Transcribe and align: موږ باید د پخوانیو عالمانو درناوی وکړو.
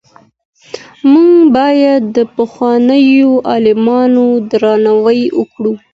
موږ 1.11 1.37
باید 1.57 2.01
د 2.15 2.17
پخوانیو 2.35 3.31
عالمانو 3.51 4.25
درناوی 4.49 5.21
وکړو. 5.39 5.73